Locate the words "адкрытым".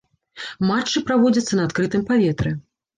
1.69-2.11